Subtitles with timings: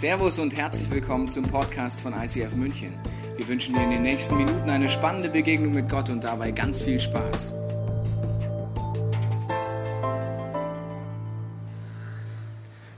[0.00, 2.94] Servus und herzlich willkommen zum Podcast von ICF München.
[3.36, 6.80] Wir wünschen dir in den nächsten Minuten eine spannende Begegnung mit Gott und dabei ganz
[6.80, 7.52] viel Spaß.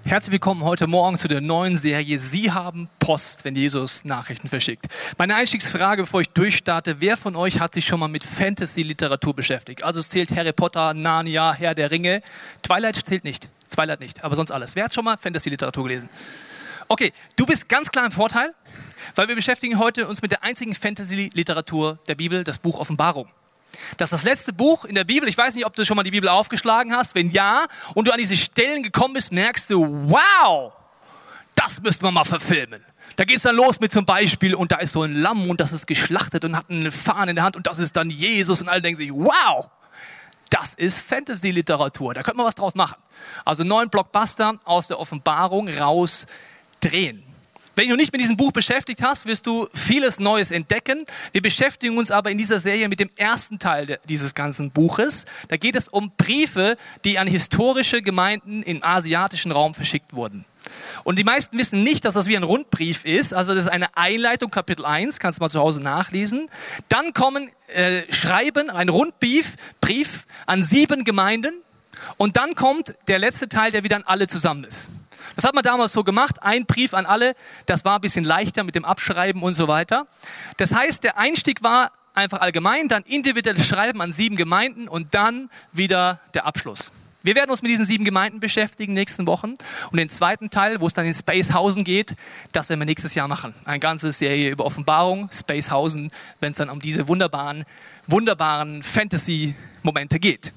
[0.05, 4.87] Herzlich willkommen heute Morgen zu der neuen Serie Sie haben Post, wenn Jesus Nachrichten verschickt.
[5.19, 9.83] Meine Einstiegsfrage, bevor ich durchstarte, wer von euch hat sich schon mal mit Fantasy-Literatur beschäftigt?
[9.83, 12.23] Also es zählt Harry Potter, Narnia, Herr der Ringe.
[12.63, 13.49] Twilight zählt nicht.
[13.69, 14.77] Twilight nicht, aber sonst alles.
[14.77, 16.09] Wer hat schon mal Fantasy-Literatur gelesen?
[16.89, 18.55] Okay, du bist ganz klar im Vorteil,
[19.15, 23.29] weil wir beschäftigen heute uns mit der einzigen Fantasy-Literatur der Bibel, das Buch Offenbarung.
[23.97, 25.29] Das ist das letzte Buch in der Bibel.
[25.29, 27.15] Ich weiß nicht, ob du schon mal die Bibel aufgeschlagen hast.
[27.15, 30.73] Wenn ja, und du an diese Stellen gekommen bist, merkst du, wow,
[31.55, 32.85] das müssten wir mal verfilmen.
[33.17, 35.61] Da geht es dann los mit zum Beispiel, und da ist so ein Lamm und
[35.61, 38.61] das ist geschlachtet und hat eine Fahne in der Hand und das ist dann Jesus
[38.61, 39.71] und alle denken sich, wow,
[40.51, 42.15] das ist Fantasy-Literatur.
[42.15, 42.97] Da könnte man was draus machen.
[43.45, 46.27] Also neun Blockbuster aus der Offenbarung raus
[46.83, 47.23] drehen.
[47.75, 51.07] Wenn du nicht mit diesem Buch beschäftigt hast, wirst du vieles Neues entdecken.
[51.33, 55.25] Wir beschäftigen uns aber in dieser Serie mit dem ersten Teil dieses ganzen Buches.
[55.49, 60.45] Da geht es um Briefe, die an historische Gemeinden im asiatischen Raum verschickt wurden.
[61.03, 63.33] Und die meisten wissen nicht, dass das wie ein Rundbrief ist.
[63.33, 66.51] Also das ist eine Einleitung, Kapitel 1, kannst du mal zu Hause nachlesen.
[66.91, 71.63] Dann kommen äh, Schreiben, ein Rundbrief Brief an sieben Gemeinden.
[72.19, 74.89] Und dann kommt der letzte Teil, der wieder an alle zusammen ist.
[75.37, 77.35] Das hat man damals so gemacht, ein Brief an alle,
[77.67, 80.07] das war ein bisschen leichter mit dem Abschreiben und so weiter.
[80.57, 85.51] Das heißt, der Einstieg war einfach allgemein, dann individuelles Schreiben an sieben Gemeinden und dann
[85.73, 86.91] wieder der Abschluss.
[87.25, 89.55] Wir werden uns mit diesen sieben Gemeinden beschäftigen nächsten Wochen.
[89.91, 92.17] Und den zweiten Teil, wo es dann in Spacehausen geht,
[92.51, 93.55] das werden wir nächstes Jahr machen.
[93.65, 97.65] Eine ganze Serie über Offenbarung, Spacehausen, wenn es dann um diese wunderbaren,
[98.09, 100.53] wunderbaren Fantasy-Momente geht.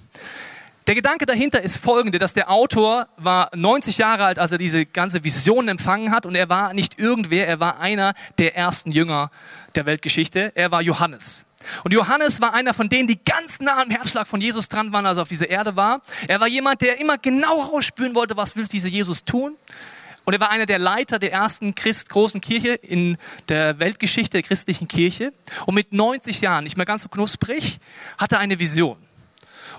[0.88, 4.86] Der Gedanke dahinter ist folgende, dass der Autor war 90 Jahre alt, als er diese
[4.86, 9.32] ganze Vision empfangen hat und er war nicht irgendwer, er war einer der ersten Jünger
[9.74, 10.52] der Weltgeschichte.
[10.54, 11.44] Er war Johannes.
[11.84, 15.08] Und Johannes war einer von denen, die ganz nah am Herzschlag von Jesus dran waren,
[15.08, 16.04] als er auf dieser Erde war.
[16.28, 19.58] Er war jemand, der immer genau rausspüren wollte, was will dieser Jesus tun.
[20.24, 23.18] Und er war einer der Leiter der ersten Christ, großen Kirche in
[23.50, 25.34] der Weltgeschichte der christlichen Kirche.
[25.66, 27.80] Und mit 90 Jahren, nicht mehr ganz so knusprig,
[28.20, 29.05] hatte er eine Vision.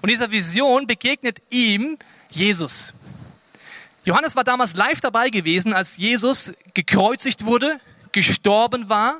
[0.02, 1.98] Und dieser Vision begegnet ihm
[2.30, 2.92] Jesus.
[4.04, 7.80] Johannes war damals live dabei gewesen, als Jesus gekreuzigt wurde,
[8.12, 9.16] gestorben war.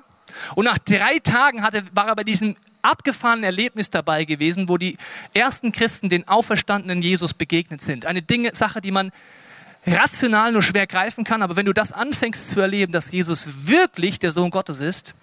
[0.54, 4.96] Und nach drei Tagen hatte, war er bei diesem abgefahrenen Erlebnis dabei gewesen, wo die
[5.34, 8.06] ersten Christen den auferstandenen Jesus begegnet sind.
[8.06, 9.10] Eine Dinge, Sache, die man
[9.86, 14.18] rational nur schwer greifen kann, aber wenn du das anfängst zu erleben, dass Jesus wirklich
[14.18, 15.14] der Sohn Gottes ist,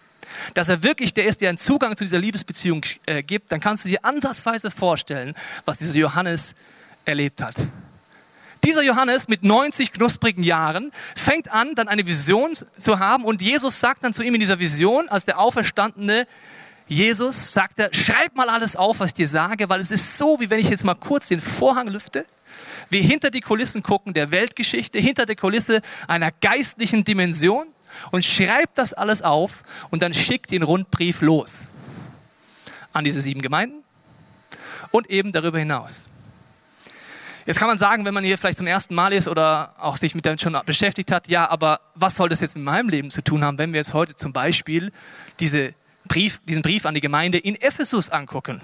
[0.53, 3.85] dass er wirklich der ist, der einen Zugang zu dieser Liebesbeziehung äh, gibt, dann kannst
[3.85, 5.33] du dir ansatzweise vorstellen,
[5.65, 6.55] was dieser Johannes
[7.05, 7.55] erlebt hat.
[8.63, 13.79] Dieser Johannes mit 90 knusprigen Jahren fängt an, dann eine Vision zu haben und Jesus
[13.79, 16.27] sagt dann zu ihm in dieser Vision, als der auferstandene
[16.87, 20.39] Jesus, sagt er, schreib mal alles auf, was ich dir sage, weil es ist so,
[20.39, 22.25] wie wenn ich jetzt mal kurz den Vorhang lüfte,
[22.89, 27.67] wir hinter die Kulissen gucken der Weltgeschichte, hinter der Kulisse einer geistlichen Dimension
[28.11, 31.61] und schreibt das alles auf und dann schickt den Rundbrief los
[32.91, 33.83] an diese sieben Gemeinden
[34.91, 36.05] und eben darüber hinaus.
[37.45, 40.15] Jetzt kann man sagen, wenn man hier vielleicht zum ersten Mal ist oder auch sich
[40.15, 43.21] mit dem schon beschäftigt hat, ja, aber was soll das jetzt mit meinem Leben zu
[43.21, 44.93] tun haben, wenn wir jetzt heute zum Beispiel
[45.41, 45.73] diese
[46.07, 48.61] Brief, diesen Brief an die Gemeinde in Ephesus angucken?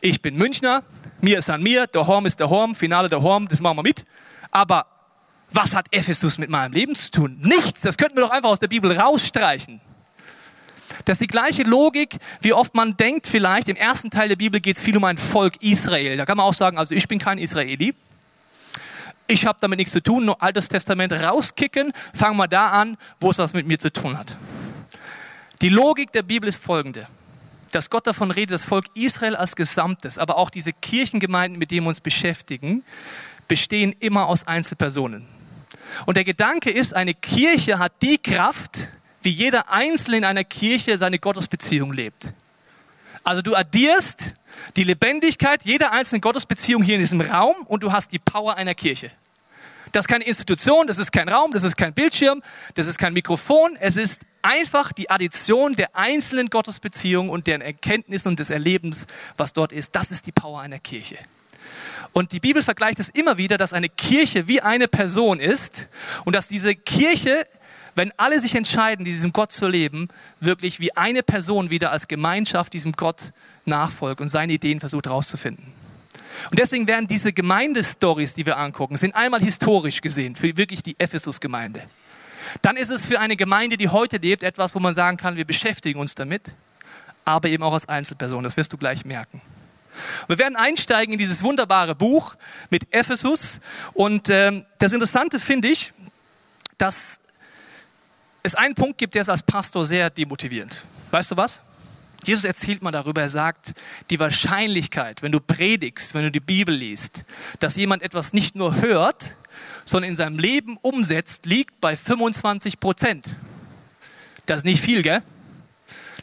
[0.00, 0.82] Ich bin Münchner,
[1.20, 3.82] mir ist an mir, der Horm ist der Horm, Finale der Horm, das machen wir
[3.84, 4.04] mit.
[4.50, 4.86] Aber
[5.52, 7.38] was hat Ephesus mit meinem Leben zu tun?
[7.42, 7.80] Nichts.
[7.80, 9.80] Das könnten wir doch einfach aus der Bibel rausstreichen.
[11.04, 13.68] Das ist die gleiche Logik, wie oft man denkt vielleicht.
[13.68, 16.16] Im ersten Teil der Bibel geht es viel um ein Volk Israel.
[16.16, 17.94] Da kann man auch sagen, also ich bin kein Israeli.
[19.26, 21.92] Ich habe damit nichts zu tun, nur Altes Testament rauskicken.
[22.12, 24.36] Fangen wir da an, wo es was mit mir zu tun hat.
[25.62, 27.06] Die Logik der Bibel ist folgende.
[27.70, 31.84] Dass Gott davon redet, das Volk Israel als Gesamtes, aber auch diese Kirchengemeinden, mit denen
[31.84, 32.82] wir uns beschäftigen,
[33.46, 35.39] bestehen immer aus Einzelpersonen.
[36.06, 38.78] Und der Gedanke ist, eine Kirche hat die Kraft,
[39.22, 42.32] wie jeder Einzelne in einer Kirche seine Gottesbeziehung lebt.
[43.22, 44.34] Also du addierst
[44.76, 48.74] die Lebendigkeit jeder einzelnen Gottesbeziehung hier in diesem Raum und du hast die Power einer
[48.74, 49.10] Kirche.
[49.92, 52.42] Das ist keine Institution, das ist kein Raum, das ist kein Bildschirm,
[52.74, 53.76] das ist kein Mikrofon.
[53.80, 59.06] Es ist einfach die Addition der einzelnen Gottesbeziehungen und deren Erkenntnissen und des Erlebens,
[59.36, 59.94] was dort ist.
[59.96, 61.18] Das ist die Power einer Kirche.
[62.12, 65.88] Und die Bibel vergleicht es immer wieder, dass eine Kirche wie eine Person ist
[66.24, 67.46] und dass diese Kirche,
[67.94, 70.08] wenn alle sich entscheiden, diesem Gott zu leben,
[70.40, 73.32] wirklich wie eine Person wieder als Gemeinschaft diesem Gott
[73.64, 75.72] nachfolgt und seine Ideen versucht herauszufinden.
[76.50, 80.98] Und deswegen werden diese Gemeindestories, die wir angucken, sind einmal historisch gesehen, für wirklich die
[80.98, 81.82] Ephesus-Gemeinde.
[82.62, 85.44] dann ist es für eine Gemeinde, die heute lebt, etwas, wo man sagen kann, wir
[85.44, 86.54] beschäftigen uns damit,
[87.24, 88.42] aber eben auch als Einzelperson.
[88.42, 89.40] Das wirst du gleich merken.
[90.28, 92.36] Wir werden einsteigen in dieses wunderbare Buch
[92.70, 93.60] mit Ephesus.
[93.92, 95.92] Und äh, das Interessante finde ich,
[96.78, 97.18] dass
[98.42, 100.82] es einen Punkt gibt, der ist als Pastor sehr demotivierend.
[101.10, 101.60] Weißt du was?
[102.24, 103.72] Jesus erzählt mal darüber, er sagt,
[104.10, 107.24] die Wahrscheinlichkeit, wenn du predigst, wenn du die Bibel liest,
[107.60, 109.36] dass jemand etwas nicht nur hört,
[109.84, 113.26] sondern in seinem Leben umsetzt, liegt bei 25 Prozent.
[114.46, 115.22] Das ist nicht viel, gell?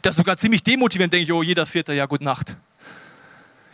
[0.02, 2.56] Das ist sogar ziemlich demotivierend, denke ich, oh, jeder Vierte, ja, gute Nacht.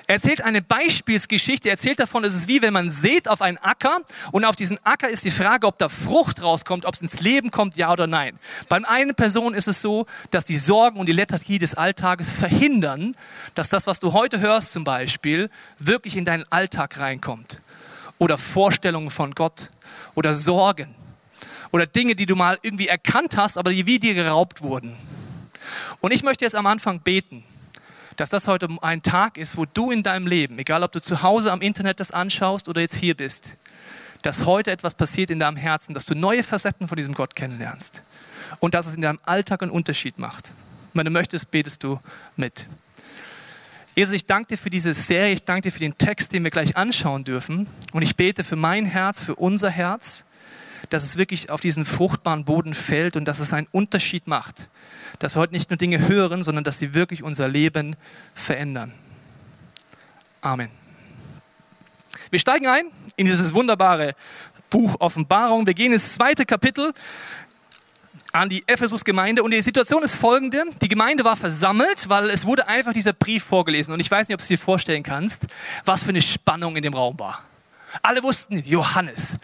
[0.06, 1.69] Er erzählt eine Beispielsgeschichte.
[1.69, 4.01] Er erzählt davon, es ist wie wenn man sät auf einen Acker
[4.33, 7.51] und auf diesen Acker ist die Frage, ob da Frucht rauskommt, ob es ins Leben
[7.51, 8.39] kommt, ja oder nein.
[8.69, 13.17] Beim einen Person ist es so, dass die Sorgen und die Lethargie des Alltages verhindern,
[13.55, 15.49] dass das, was du heute hörst zum Beispiel,
[15.79, 17.62] wirklich in deinen Alltag reinkommt.
[18.19, 19.71] Oder Vorstellungen von Gott
[20.15, 20.95] oder Sorgen
[21.73, 24.95] oder Dinge, die du mal irgendwie erkannt hast, aber die wie dir geraubt wurden.
[26.01, 27.43] Und ich möchte jetzt am Anfang beten
[28.16, 31.22] dass das heute ein Tag ist, wo du in deinem Leben, egal ob du zu
[31.22, 33.56] Hause am Internet das anschaust oder jetzt hier bist,
[34.22, 38.02] dass heute etwas passiert in deinem Herzen, dass du neue Facetten von diesem Gott kennenlernst
[38.61, 40.50] und dass es in deinem Alltag einen Unterschied macht.
[40.94, 42.00] Wenn du möchtest, betest du
[42.37, 42.66] mit.
[43.96, 46.50] Jesus, ich danke dir für diese Serie, ich danke dir für den Text, den wir
[46.50, 47.69] gleich anschauen dürfen.
[47.93, 50.25] Und ich bete für mein Herz, für unser Herz,
[50.90, 54.69] dass es wirklich auf diesen fruchtbaren Boden fällt und dass es einen Unterschied macht
[55.19, 57.96] dass wir heute nicht nur Dinge hören, sondern dass sie wirklich unser Leben
[58.34, 58.92] verändern.
[60.40, 60.70] Amen.
[62.31, 62.86] Wir steigen ein
[63.16, 64.14] in dieses wunderbare
[64.70, 65.66] Buch Offenbarung.
[65.66, 66.92] Wir gehen ins zweite Kapitel
[68.32, 70.64] an die Ephesus-Gemeinde und die Situation ist folgende.
[70.82, 74.34] Die Gemeinde war versammelt, weil es wurde einfach dieser Brief vorgelesen und ich weiß nicht,
[74.34, 75.46] ob du dir vorstellen kannst,
[75.84, 77.44] was für eine Spannung in dem Raum war.
[78.02, 79.36] Alle wussten, Johannes,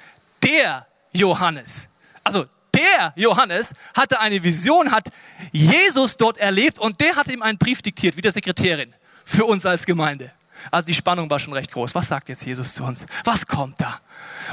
[0.43, 1.89] der Johannes,
[2.25, 5.09] also der Johannes hatte eine Vision, hat
[5.53, 9.67] Jesus dort erlebt und der hat ihm einen Brief diktiert, wie der Sekretärin, für uns
[9.67, 10.33] als Gemeinde.
[10.71, 11.95] Also die Spannung war schon recht groß.
[11.95, 13.07] Was sagt jetzt Jesus zu uns?
[13.25, 13.99] Was kommt da?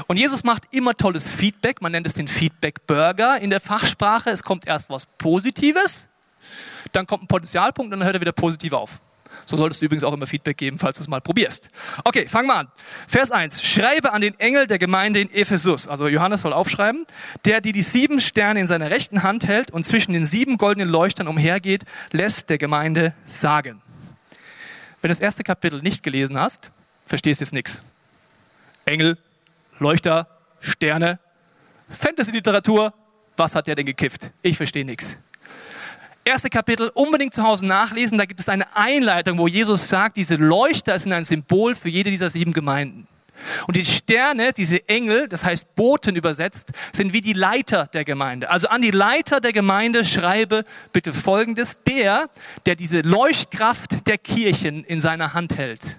[0.06, 1.82] Und Jesus macht immer tolles Feedback.
[1.82, 4.30] Man nennt es den Feedback-Burger in der Fachsprache.
[4.30, 6.08] Es kommt erst was Positives,
[6.92, 9.00] dann kommt ein Potenzialpunkt und dann hört er wieder positiv auf.
[9.46, 11.68] So solltest du übrigens auch immer Feedback geben, falls du es mal probierst.
[12.04, 12.68] Okay, fangen wir an.
[13.06, 13.62] Vers 1.
[13.62, 15.88] Schreibe an den Engel der Gemeinde in Ephesus.
[15.88, 17.06] Also Johannes soll aufschreiben.
[17.44, 20.88] Der, die die sieben Sterne in seiner rechten Hand hält und zwischen den sieben goldenen
[20.88, 23.82] Leuchtern umhergeht, lässt der Gemeinde sagen.
[25.00, 26.70] Wenn du das erste Kapitel nicht gelesen hast,
[27.06, 27.80] verstehst du jetzt nichts.
[28.84, 29.18] Engel,
[29.78, 30.26] Leuchter,
[30.60, 31.20] Sterne,
[31.88, 32.92] Fantasy-Literatur,
[33.36, 34.32] was hat der denn gekifft?
[34.42, 35.18] Ich verstehe nichts
[36.24, 38.18] erste Kapitel unbedingt zu Hause nachlesen.
[38.18, 42.10] Da gibt es eine Einleitung, wo Jesus sagt, diese Leuchter sind ein Symbol für jede
[42.10, 43.06] dieser sieben Gemeinden.
[43.66, 48.50] Und die Sterne, diese Engel, das heißt Boten übersetzt, sind wie die Leiter der Gemeinde.
[48.50, 51.78] Also an die Leiter der Gemeinde schreibe bitte Folgendes.
[51.86, 52.26] Der,
[52.66, 55.98] der diese Leuchtkraft der Kirchen in seiner Hand hält,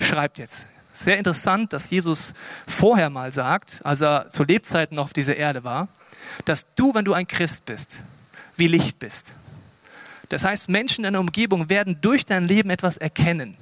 [0.00, 0.66] schreibt jetzt.
[0.94, 2.34] Sehr interessant, dass Jesus
[2.66, 5.88] vorher mal sagt, als er zu Lebzeiten noch auf dieser Erde war,
[6.44, 7.96] dass du, wenn du ein Christ bist,
[8.56, 9.32] wie Licht bist.
[10.28, 13.56] Das heißt, Menschen in deiner Umgebung werden durch dein Leben etwas erkennen.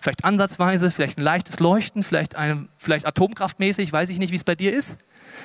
[0.00, 4.44] Vielleicht ansatzweise, vielleicht ein leichtes Leuchten, vielleicht, eine, vielleicht atomkraftmäßig, weiß ich nicht, wie es
[4.44, 4.98] bei dir ist,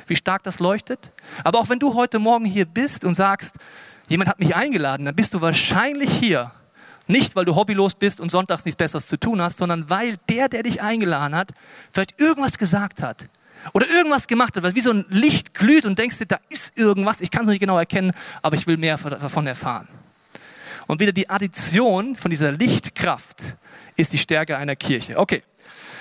[0.07, 1.11] wie stark das leuchtet.
[1.43, 3.55] Aber auch wenn du heute Morgen hier bist und sagst,
[4.09, 6.51] jemand hat mich eingeladen, dann bist du wahrscheinlich hier.
[7.07, 10.49] Nicht, weil du hobbylos bist und sonntags nichts Besseres zu tun hast, sondern weil der,
[10.49, 11.51] der dich eingeladen hat,
[11.91, 13.27] vielleicht irgendwas gesagt hat,
[13.73, 16.77] oder irgendwas gemacht hat, was wie so ein Licht glüht und denkst dir, da ist
[16.77, 19.87] irgendwas, ich kann es nicht genau erkennen, aber ich will mehr davon erfahren.
[20.87, 23.57] Und wieder die Addition von dieser Lichtkraft
[23.95, 25.17] ist die Stärke einer Kirche.
[25.17, 25.43] Okay,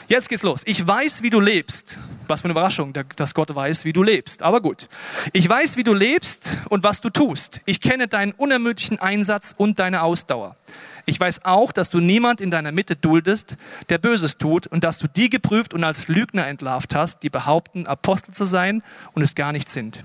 [0.08, 0.62] jetzt geht's los.
[0.64, 1.96] Ich weiß, wie du lebst.
[2.26, 4.42] Was für eine Überraschung, dass Gott weiß, wie du lebst.
[4.42, 4.88] Aber gut.
[5.32, 7.60] Ich weiß, wie du lebst und was du tust.
[7.66, 10.56] Ich kenne deinen unermüdlichen Einsatz und deine Ausdauer.
[11.10, 13.56] Ich weiß auch, dass du niemand in deiner Mitte duldest,
[13.88, 17.88] der Böses tut und dass du die geprüft und als Lügner entlarvt hast, die behaupten,
[17.88, 20.04] Apostel zu sein und es gar nicht sind.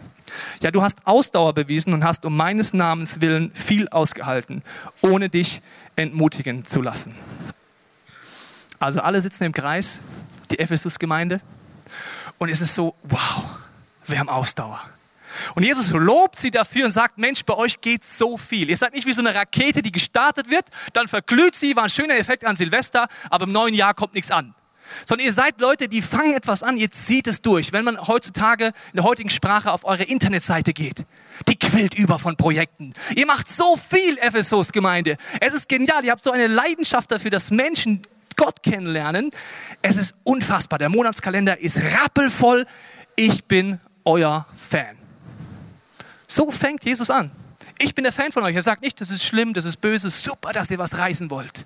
[0.61, 4.63] Ja, du hast Ausdauer bewiesen und hast um meines Namens willen viel ausgehalten,
[5.01, 5.61] ohne dich
[5.95, 7.13] entmutigen zu lassen.
[8.79, 9.99] Also alle sitzen im Kreis,
[10.49, 11.39] die Ephesus-Gemeinde,
[12.39, 13.43] und es ist so, wow,
[14.07, 14.81] wir haben Ausdauer.
[15.55, 18.69] Und Jesus lobt sie dafür und sagt, Mensch, bei euch geht so viel.
[18.69, 21.89] Ihr seid nicht wie so eine Rakete, die gestartet wird, dann verglüht sie, war ein
[21.89, 24.55] schöner Effekt an Silvester, aber im neuen Jahr kommt nichts an.
[25.05, 27.73] Sondern ihr seid Leute, die fangen etwas an, ihr zieht es durch.
[27.73, 31.05] Wenn man heutzutage in der heutigen Sprache auf eure Internetseite geht,
[31.47, 32.93] die quillt über von Projekten.
[33.15, 35.17] Ihr macht so viel, Ephesus Gemeinde.
[35.41, 36.05] Es ist genial.
[36.05, 38.03] Ihr habt so eine Leidenschaft dafür, dass Menschen
[38.35, 39.29] Gott kennenlernen.
[39.81, 40.79] Es ist unfassbar.
[40.79, 42.65] Der Monatskalender ist rappelvoll.
[43.15, 45.04] Ich bin euer Fan.
[46.35, 47.31] So fängt Jesus an.
[47.79, 48.53] Ich bin der Fan von euch.
[48.53, 51.65] Er sagt nicht, das ist schlimm, das ist böse, super, dass ihr was reißen wollt.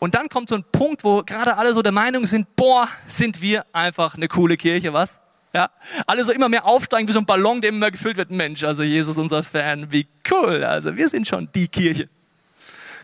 [0.00, 3.40] Und dann kommt so ein Punkt, wo gerade alle so der Meinung sind, boah, sind
[3.40, 5.20] wir einfach eine coole Kirche, was?
[5.54, 5.70] Ja,
[6.04, 8.32] alle so immer mehr aufsteigen wie so ein Ballon, der immer mehr gefüllt wird.
[8.32, 10.64] Mensch, also Jesus unser Fan, wie cool.
[10.64, 12.08] Also wir sind schon die Kirche.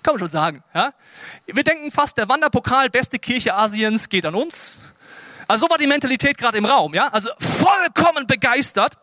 [0.02, 0.64] Kann man schon sagen.
[0.74, 0.94] Ja?
[1.46, 4.80] Wir denken fast, der Wanderpokal, beste Kirche Asiens, geht an uns.
[5.48, 6.94] Also so war die Mentalität gerade im Raum.
[6.94, 7.08] Ja?
[7.08, 8.94] Also vollkommen begeistert.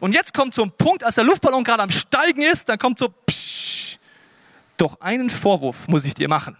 [0.00, 2.98] Und jetzt kommt so ein Punkt, als der Luftballon gerade am Steigen ist, dann kommt
[2.98, 3.98] so, psch,
[4.76, 6.56] doch einen Vorwurf muss ich dir machen.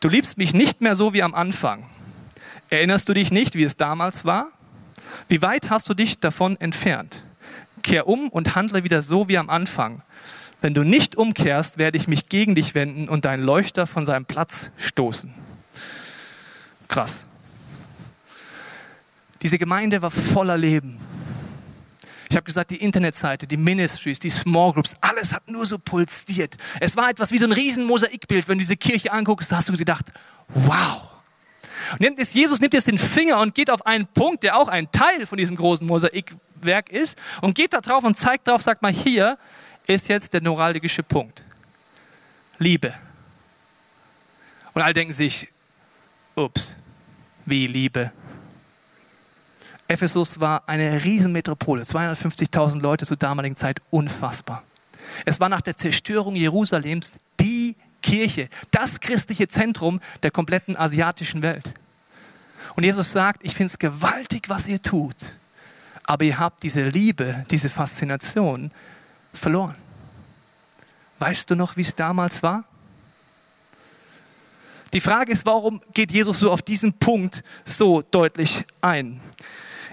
[0.00, 1.86] Du liebst mich nicht mehr so wie am Anfang.
[2.70, 4.48] Erinnerst du dich nicht, wie es damals war?
[5.28, 7.24] Wie weit hast du dich davon entfernt?
[7.82, 10.02] Kehr um und handle wieder so wie am Anfang.
[10.60, 14.24] Wenn du nicht umkehrst, werde ich mich gegen dich wenden und deinen Leuchter von seinem
[14.24, 15.34] Platz stoßen.
[16.88, 17.24] Krass.
[19.42, 20.98] Diese Gemeinde war voller Leben.
[22.28, 26.56] Ich habe gesagt, die Internetseite, die Ministries, die Small Groups, alles hat nur so pulsiert.
[26.78, 28.46] Es war etwas wie so ein riesen Mosaikbild.
[28.46, 30.12] Wenn du diese Kirche anguckst, hast du gedacht,
[30.48, 31.10] wow.
[31.98, 34.92] Nimmt jetzt, Jesus nimmt jetzt den Finger und geht auf einen Punkt, der auch ein
[34.92, 38.92] Teil von diesem großen Mosaikwerk ist, und geht da drauf und zeigt drauf, sagt mal,
[38.92, 39.36] hier
[39.88, 41.42] ist jetzt der neuralgische Punkt.
[42.58, 42.94] Liebe.
[44.72, 45.48] Und alle denken sich,
[46.36, 46.76] ups,
[47.44, 48.12] wie Liebe?
[49.90, 54.62] Ephesus war eine Riesenmetropole, 250.000 Leute zur damaligen Zeit, unfassbar.
[55.26, 61.64] Es war nach der Zerstörung Jerusalems die Kirche, das christliche Zentrum der kompletten asiatischen Welt.
[62.76, 65.16] Und Jesus sagt, ich finde es gewaltig, was ihr tut,
[66.04, 68.70] aber ihr habt diese Liebe, diese Faszination
[69.32, 69.74] verloren.
[71.18, 72.62] Weißt du noch, wie es damals war?
[74.92, 79.20] Die Frage ist, warum geht Jesus so auf diesen Punkt so deutlich ein?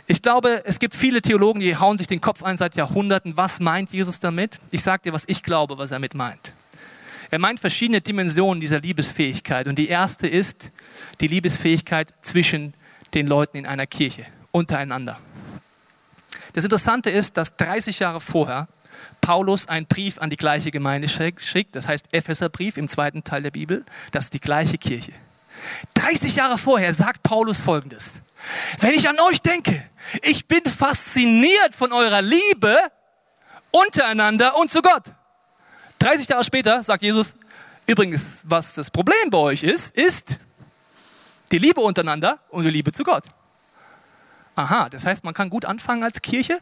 [0.10, 3.36] Ich glaube, es gibt viele Theologen, die hauen sich den Kopf ein seit Jahrhunderten.
[3.36, 4.58] Was meint Jesus damit?
[4.72, 6.54] Ich sage dir, was ich glaube, was er damit meint.
[7.30, 9.68] Er meint verschiedene Dimensionen dieser Liebesfähigkeit.
[9.68, 10.72] Und die erste ist
[11.20, 12.74] die Liebesfähigkeit zwischen
[13.14, 15.20] den Leuten in einer Kirche, untereinander.
[16.54, 18.70] Das Interessante ist, dass 30 Jahre vorher
[19.20, 23.52] Paulus einen Brief an die gleiche Gemeinde schickt, das heißt Epheserbrief im zweiten Teil der
[23.52, 25.12] Bibel, das ist die gleiche Kirche.
[25.96, 28.14] 30 Jahre vorher sagt Paulus folgendes.
[28.80, 29.84] Wenn ich an euch denke,
[30.22, 32.78] ich bin fasziniert von eurer Liebe
[33.72, 35.04] untereinander und zu Gott.
[36.00, 37.36] 30 Jahre später sagt Jesus,
[37.86, 40.40] übrigens, was das Problem bei euch ist, ist
[41.52, 43.24] die Liebe untereinander und die Liebe zu Gott.
[44.56, 46.60] Aha, das heißt, man kann gut anfangen als Kirche.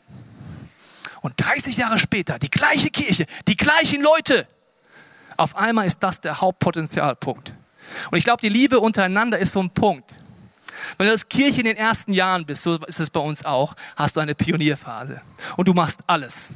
[1.22, 4.48] Und 30 Jahre später, die gleiche Kirche, die gleichen Leute.
[5.38, 7.54] Auf einmal ist das der Hauptpotenzialpunkt.
[8.12, 10.16] Und ich glaube, die Liebe untereinander ist so ein Punkt.
[10.98, 13.76] Wenn du als Kirche in den ersten Jahren bist, so ist es bei uns auch,
[13.96, 15.22] hast du eine Pionierphase.
[15.58, 16.50] Und du machst alles.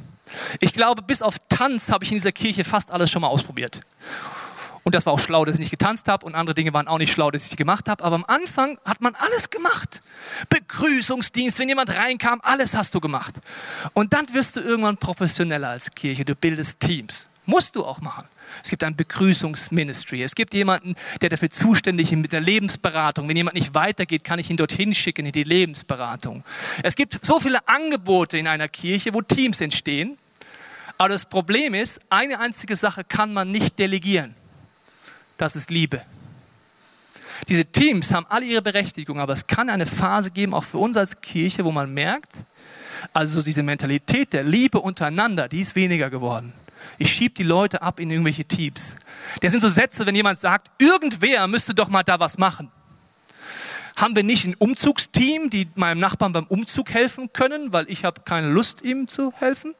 [0.60, 3.80] Ich glaube, bis auf Tanz habe ich in dieser Kirche fast alles schon mal ausprobiert.
[4.82, 6.98] Und das war auch schlau, dass ich nicht getanzt habe und andere Dinge waren auch
[6.98, 8.02] nicht schlau, dass ich sie gemacht habe.
[8.02, 10.02] Aber am Anfang hat man alles gemacht.
[10.48, 13.34] Begrüßungsdienst, wenn jemand reinkam, alles hast du gemacht.
[13.92, 16.24] Und dann wirst du irgendwann professioneller als Kirche.
[16.24, 17.26] Du bildest Teams.
[17.50, 18.28] Musst du auch machen.
[18.62, 20.22] Es gibt ein Begrüßungsministry.
[20.22, 23.28] Es gibt jemanden, der dafür zuständig ist mit der Lebensberatung.
[23.28, 26.44] Wenn jemand nicht weitergeht, kann ich ihn dorthin schicken in die Lebensberatung.
[26.84, 30.16] Es gibt so viele Angebote in einer Kirche, wo Teams entstehen.
[30.96, 34.36] Aber das Problem ist, eine einzige Sache kann man nicht delegieren.
[35.36, 36.02] Das ist Liebe.
[37.48, 40.96] Diese Teams haben alle ihre Berechtigung, aber es kann eine Phase geben, auch für uns
[40.96, 42.30] als Kirche, wo man merkt,
[43.12, 46.52] also diese Mentalität der Liebe untereinander, die ist weniger geworden.
[46.98, 48.96] Ich schiebe die Leute ab in irgendwelche Teams.
[49.40, 52.70] Das sind so Sätze, wenn jemand sagt, irgendwer müsste doch mal da was machen.
[53.96, 58.22] Haben wir nicht ein Umzugsteam, die meinem Nachbarn beim Umzug helfen können, weil ich habe
[58.22, 59.74] keine Lust, ihm zu helfen?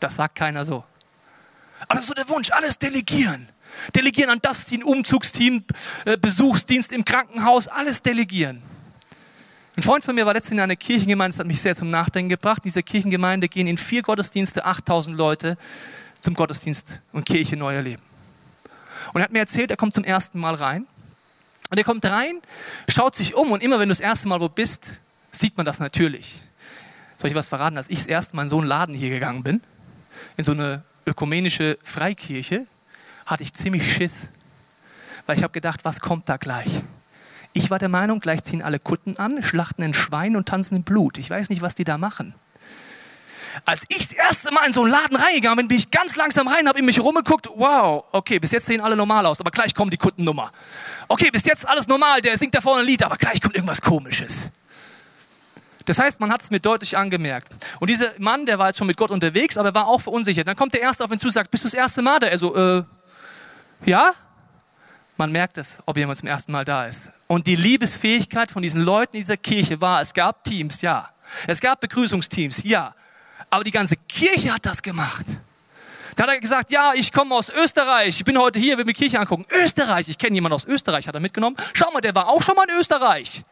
[0.00, 0.84] Das sagt keiner so.
[1.88, 3.48] Aber so der Wunsch, alles delegieren.
[3.94, 5.64] Delegieren an das Team, Umzugsteam,
[6.04, 8.62] äh, Besuchsdienst im Krankenhaus, alles delegieren.
[9.76, 12.28] Ein Freund von mir war letztens in einer Kirchengemeinde, das hat mich sehr zum Nachdenken
[12.28, 12.58] gebracht.
[12.58, 15.58] In dieser Kirchengemeinde gehen in vier Gottesdienste 8000 Leute
[16.24, 18.02] zum Gottesdienst und Kirche neu erleben.
[19.12, 20.86] Und er hat mir erzählt, er kommt zum ersten Mal rein.
[21.70, 22.40] Und er kommt rein,
[22.88, 25.00] schaut sich um und immer wenn du das erste Mal wo bist,
[25.30, 26.34] sieht man das natürlich.
[27.16, 27.76] Soll ich was verraten?
[27.76, 29.60] Als ich das erste Mal in so einen Laden hier gegangen bin,
[30.36, 32.66] in so eine ökumenische Freikirche,
[33.26, 34.28] hatte ich ziemlich Schiss.
[35.26, 36.82] Weil ich habe gedacht, was kommt da gleich?
[37.52, 40.82] Ich war der Meinung, gleich ziehen alle Kutten an, schlachten ein Schwein und tanzen im
[40.84, 41.18] Blut.
[41.18, 42.34] Ich weiß nicht, was die da machen.
[43.64, 46.48] Als ich das erste Mal in so einen Laden reingegangen bin, bin ich ganz langsam
[46.48, 47.48] rein, habe in mich rumgeguckt.
[47.54, 50.52] Wow, okay, bis jetzt sehen alle normal aus, aber gleich kommt die Kuttennummer.
[51.08, 53.80] Okay, bis jetzt alles normal, der singt da vorne ein Lied, aber gleich kommt irgendwas
[53.80, 54.50] Komisches.
[55.84, 57.54] Das heißt, man hat es mir deutlich angemerkt.
[57.78, 60.48] Und dieser Mann, der war jetzt schon mit Gott unterwegs, aber war auch verunsichert.
[60.48, 62.26] Dann kommt der Erste auf ihn zu und sagt, bist du das erste Mal da?
[62.28, 62.82] Er so, äh,
[63.84, 64.12] ja?
[65.16, 67.10] Man merkt es, ob jemand zum ersten Mal da ist.
[67.28, 71.10] Und die Liebesfähigkeit von diesen Leuten in dieser Kirche war, es gab Teams, ja.
[71.46, 72.94] Es gab Begrüßungsteams, ja.
[73.54, 75.26] Aber die ganze Kirche hat das gemacht.
[76.16, 78.94] Da hat er gesagt, ja, ich komme aus Österreich, ich bin heute hier, will mir
[78.94, 79.46] Kirche angucken.
[79.48, 81.56] Österreich, ich kenne jemanden aus Österreich, hat er mitgenommen.
[81.72, 83.44] Schau mal, der war auch schon mal in Österreich.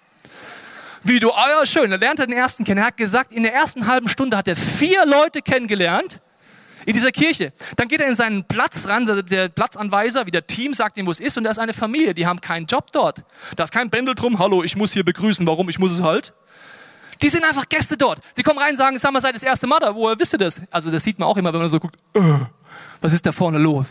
[1.04, 2.78] Wie du, ah ja, schön, er lernte den ersten kennen.
[2.78, 6.20] Er hat gesagt, in der ersten halben Stunde hat er vier Leute kennengelernt
[6.84, 7.52] in dieser Kirche.
[7.76, 11.12] Dann geht er in seinen Platz ran, der Platzanweiser, wie der Team sagt ihm, wo
[11.12, 13.22] es ist, und da ist eine Familie, die haben keinen Job dort.
[13.54, 16.32] Da ist kein Bändel drum, hallo, ich muss hier begrüßen, warum, ich muss es halt.
[17.22, 18.20] Die sind einfach Gäste dort.
[18.34, 20.38] Sie kommen rein und sagen, sag mal, seid das erste Mal da, woher wisst ihr
[20.38, 20.60] das?
[20.70, 22.46] Also das sieht man auch immer, wenn man so guckt, uh,
[23.00, 23.86] was ist da vorne los?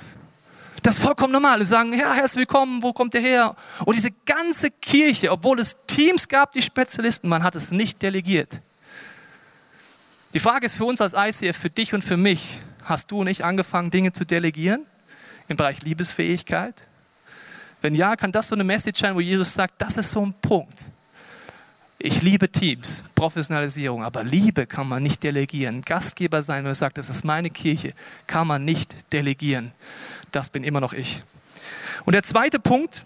[0.84, 1.60] Das ist vollkommen normal.
[1.60, 3.56] Sie sagen, ja, herzlich willkommen, wo kommt der her?
[3.86, 8.62] Und diese ganze Kirche, obwohl es Teams gab, die Spezialisten, man hat es nicht delegiert.
[10.34, 12.44] Die Frage ist für uns als ICF, für dich und für mich,
[12.84, 14.86] hast du und ich angefangen, Dinge zu delegieren
[15.48, 16.84] im Bereich Liebesfähigkeit?
[17.82, 20.34] Wenn ja, kann das so eine Message sein, wo Jesus sagt, das ist so ein
[20.42, 20.84] Punkt.
[22.04, 25.84] Ich liebe Teams, Professionalisierung, aber Liebe kann man nicht delegieren.
[25.84, 27.94] Gastgeber sein, wenn man sagt, das ist meine Kirche,
[28.26, 29.72] kann man nicht delegieren.
[30.32, 31.22] Das bin immer noch ich.
[32.04, 33.04] Und der zweite Punkt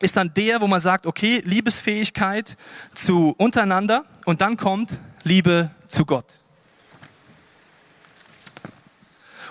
[0.00, 2.56] ist dann der, wo man sagt, okay, Liebesfähigkeit
[2.94, 6.36] zu untereinander und dann kommt Liebe zu Gott.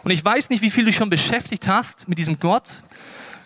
[0.04, 2.74] Und ich weiß nicht, wie viel du schon beschäftigt hast mit diesem Gott,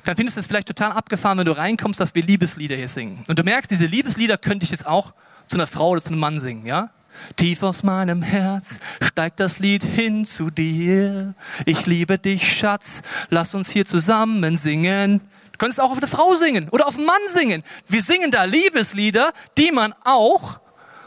[0.05, 3.23] dann findest du es vielleicht total abgefahren, wenn du reinkommst, dass wir Liebeslieder hier singen.
[3.27, 5.13] Und du merkst, diese Liebeslieder könnte ich jetzt auch
[5.47, 6.91] zu einer Frau oder zu einem Mann singen, ja?
[7.35, 11.33] Tief aus meinem Herz steigt das Lied hin zu dir.
[11.65, 13.01] Ich liebe dich, Schatz.
[13.29, 15.21] Lass uns hier zusammen singen.
[15.51, 17.63] Du könntest auch auf eine Frau singen oder auf einen Mann singen.
[17.87, 20.61] Wir singen da Liebeslieder, die man auch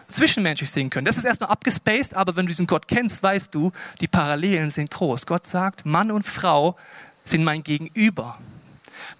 [0.08, 1.06] zwischenmenschlich singen können.
[1.06, 4.90] Das ist erstmal abgespaced, aber wenn du diesen Gott kennst, weißt du, die Parallelen sind
[4.90, 5.24] groß.
[5.24, 6.76] Gott sagt, Mann und Frau
[7.24, 8.36] sind mein Gegenüber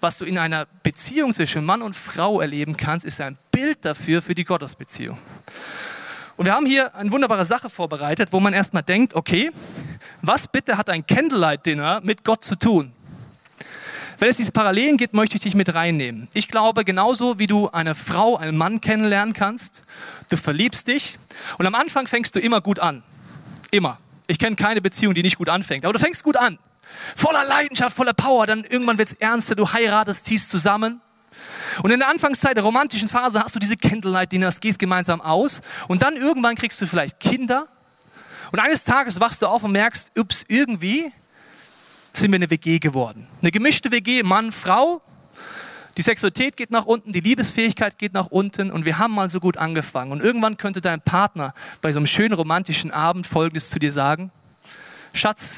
[0.03, 4.21] was du in einer Beziehung zwischen Mann und Frau erleben kannst, ist ein Bild dafür
[4.21, 5.17] für die Gottesbeziehung.
[6.35, 9.51] Und wir haben hier eine wunderbare Sache vorbereitet, wo man erstmal denkt, okay,
[10.21, 12.91] was bitte hat ein Candlelight-Dinner mit Gott zu tun?
[14.19, 16.27] Wenn es diese Parallelen gibt, möchte ich dich mit reinnehmen.
[16.33, 19.83] Ich glaube, genauso wie du eine Frau, einen Mann kennenlernen kannst,
[20.29, 21.17] du verliebst dich
[21.57, 23.03] und am Anfang fängst du immer gut an.
[23.71, 23.99] Immer.
[24.27, 26.59] Ich kenne keine Beziehung, die nicht gut anfängt, aber du fängst gut an.
[27.15, 28.47] Voller Leidenschaft, voller Power.
[28.47, 31.01] Dann irgendwann wird es ernster, du heiratest, ziehst zusammen.
[31.81, 35.61] Und in der Anfangszeit der romantischen Phase hast du diese Candlelight-Dinners, gehst gemeinsam aus.
[35.87, 37.67] Und dann irgendwann kriegst du vielleicht Kinder.
[38.51, 41.11] Und eines Tages wachst du auf und merkst, ups, irgendwie
[42.13, 43.27] sind wir eine WG geworden.
[43.41, 45.01] Eine gemischte WG, Mann, Frau.
[45.97, 49.39] Die Sexualität geht nach unten, die Liebesfähigkeit geht nach unten und wir haben mal so
[49.39, 50.11] gut angefangen.
[50.11, 54.31] Und irgendwann könnte dein Partner bei so einem schönen romantischen Abend Folgendes zu dir sagen.
[55.13, 55.57] Schatz,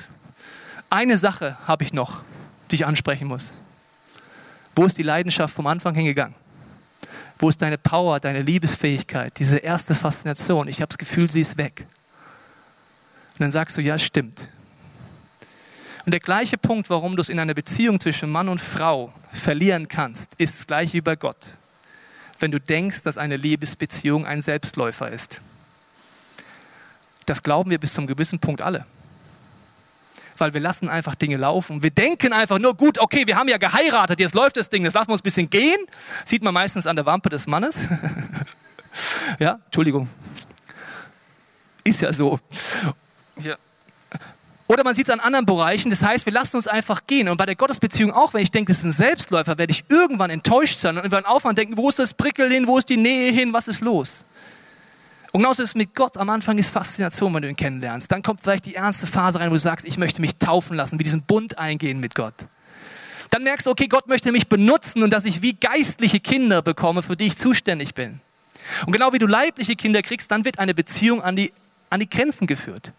[0.95, 2.21] eine Sache habe ich noch,
[2.71, 3.51] die ich ansprechen muss.
[4.75, 6.35] Wo ist die Leidenschaft vom Anfang hingegangen?
[7.37, 10.69] Wo ist deine Power, deine Liebesfähigkeit, diese erste Faszination?
[10.69, 11.85] Ich habe das Gefühl, sie ist weg.
[13.33, 14.49] Und dann sagst du, ja, stimmt.
[16.05, 19.89] Und der gleiche Punkt, warum du es in einer Beziehung zwischen Mann und Frau verlieren
[19.89, 21.47] kannst, ist das gleiche wie bei Gott.
[22.39, 25.41] Wenn du denkst, dass eine Liebesbeziehung ein Selbstläufer ist.
[27.25, 28.85] Das glauben wir bis zum gewissen Punkt alle
[30.37, 31.83] weil wir lassen einfach Dinge laufen.
[31.83, 34.93] Wir denken einfach nur, gut, okay, wir haben ja geheiratet, jetzt läuft das Ding, jetzt
[34.93, 35.79] lassen wir uns ein bisschen gehen.
[36.25, 37.79] Sieht man meistens an der Wampe des Mannes.
[39.39, 40.07] ja, Entschuldigung.
[41.83, 42.39] Ist ja so.
[43.39, 43.55] Ja.
[44.67, 45.91] Oder man sieht es an anderen Bereichen.
[45.91, 47.29] Das heißt, wir lassen uns einfach gehen.
[47.29, 50.31] Und bei der Gottesbeziehung auch, wenn ich denke, es ist ein Selbstläufer, werde ich irgendwann
[50.31, 53.31] enttäuscht sein und irgendwann aufhören denken, wo ist das Prickel hin, wo ist die Nähe
[53.31, 54.25] hin, was ist los?
[55.35, 56.15] Und genauso ist es mit Gott.
[56.15, 58.09] Am Anfang ist Faszination, wenn du ihn kennenlernst.
[58.09, 60.97] Dann kommt vielleicht die ernste Phase rein, wo du sagst, ich möchte mich taufen lassen,
[60.97, 62.35] wie diesen Bund eingehen mit Gott.
[63.31, 67.01] Dann merkst du, okay, Gott möchte mich benutzen und dass ich wie geistliche Kinder bekomme,
[67.01, 68.21] für die ich zuständig bin.
[68.85, 71.51] Und genau wie du leibliche Kinder kriegst, dann wird eine Beziehung an die,
[71.89, 72.93] an die Grenzen geführt.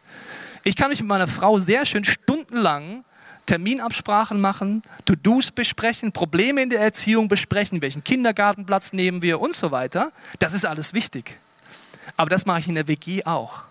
[0.62, 3.02] Ich kann mich mit meiner Frau sehr schön stundenlang
[3.46, 9.70] Terminabsprachen machen, To-Dos besprechen, Probleme in der Erziehung besprechen, welchen Kindergartenplatz nehmen wir und so
[9.70, 10.12] weiter.
[10.38, 11.38] Das ist alles wichtig.
[12.16, 13.64] Aber das mache ich in der WG auch.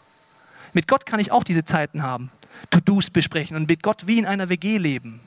[0.73, 2.31] Mit Gott kann ich auch diese Zeiten haben,
[2.69, 5.21] To-Dos besprechen und mit Gott wie in einer WG leben.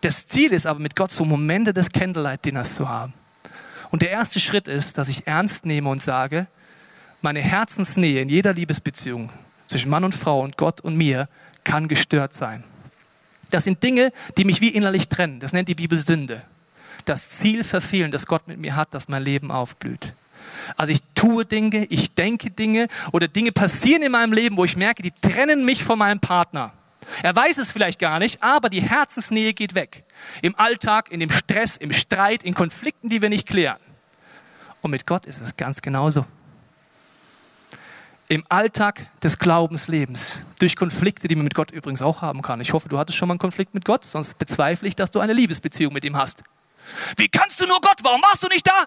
[0.00, 3.12] Das Ziel ist aber, mit Gott so Momente des Candlelight-Dinners zu haben.
[3.90, 6.46] Und der erste Schritt ist, dass ich ernst nehme und sage,
[7.22, 9.30] meine Herzensnähe in jeder Liebesbeziehung
[9.66, 11.28] zwischen Mann und Frau und Gott und mir
[11.64, 12.64] kann gestört sein.
[13.50, 15.40] Das sind Dinge, die mich wie innerlich trennen.
[15.40, 16.42] Das nennt die Bibel Sünde.
[17.04, 20.14] Das Ziel verfehlen, das Gott mit mir hat, dass mein Leben aufblüht.
[20.76, 24.76] Also ich tue Dinge, ich denke Dinge oder Dinge passieren in meinem Leben, wo ich
[24.76, 26.72] merke, die trennen mich von meinem Partner.
[27.22, 30.04] Er weiß es vielleicht gar nicht, aber die Herzensnähe geht weg.
[30.42, 33.78] Im Alltag, in dem Stress, im Streit, in Konflikten, die wir nicht klären.
[34.82, 36.24] Und mit Gott ist es ganz genauso.
[38.28, 42.60] Im Alltag des Glaubenslebens, durch Konflikte, die man mit Gott übrigens auch haben kann.
[42.60, 45.18] Ich hoffe, du hattest schon mal einen Konflikt mit Gott, sonst bezweifle ich, dass du
[45.18, 46.44] eine Liebesbeziehung mit ihm hast.
[47.16, 47.98] Wie kannst du nur Gott?
[48.02, 48.84] Warum warst du nicht da?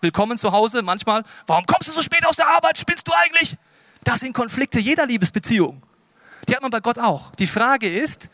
[0.00, 1.24] Willkommen zu Hause manchmal.
[1.48, 2.78] Warum kommst du so spät aus der Arbeit?
[2.78, 3.56] Spinnst du eigentlich?
[4.04, 5.82] Das sind Konflikte jeder Liebesbeziehung.
[6.48, 7.32] Die hat man bei Gott auch.
[7.32, 8.28] Die Frage ist,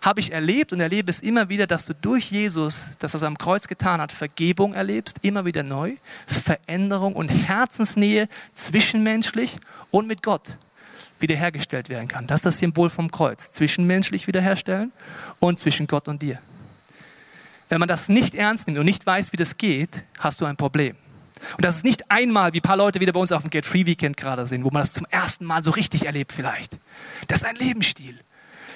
[0.00, 3.28] habe ich erlebt und erlebe es immer wieder, dass du durch Jesus, das was er
[3.28, 9.58] am Kreuz getan hat, Vergebung erlebst, immer wieder neu, Veränderung und Herzensnähe zwischenmenschlich
[9.90, 10.56] und mit Gott
[11.18, 12.26] wiederhergestellt werden kann.
[12.28, 13.52] Das ist das Symbol vom Kreuz.
[13.52, 14.90] Zwischenmenschlich wiederherstellen
[15.38, 16.40] und zwischen Gott und dir.
[17.68, 20.56] Wenn man das nicht ernst nimmt und nicht weiß, wie das geht, hast du ein
[20.56, 20.96] Problem.
[21.56, 23.66] Und das ist nicht einmal, wie ein paar Leute wieder bei uns auf dem Get
[23.66, 26.78] Free Weekend gerade sind, wo man das zum ersten Mal so richtig erlebt vielleicht.
[27.28, 28.18] Das ist ein Lebensstil.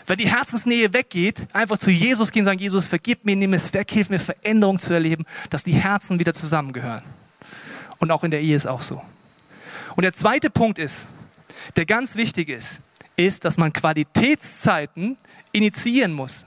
[0.07, 3.90] Wenn die Herzensnähe weggeht, einfach zu Jesus gehen sagen, Jesus, vergib mir, nimm es weg,
[3.90, 7.03] hilf mir, Veränderung zu erleben, dass die Herzen wieder zusammengehören.
[7.98, 9.03] Und auch in der Ehe ist auch so.
[9.96, 11.07] Und der zweite Punkt ist,
[11.77, 12.81] der ganz wichtig ist,
[13.16, 15.16] ist, dass man Qualitätszeiten
[15.53, 16.44] initiieren muss.